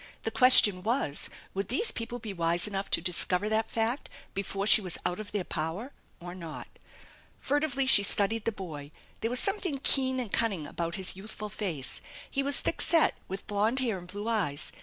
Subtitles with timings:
[0.23, 4.65] The question was, would these people be wise enough to discover that f act before
[4.65, 6.67] she was out of their power or not?
[7.37, 8.89] Furtively she studied the boy.
[9.19, 12.01] There was something keen and cunning about his youthful face.
[12.31, 14.71] He was thick set, with blond hair and blue eyes.